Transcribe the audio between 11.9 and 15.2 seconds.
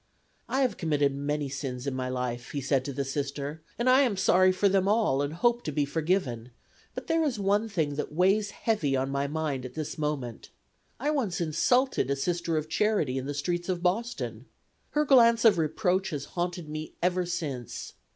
a Sister of Charity in the streets of Boston. Her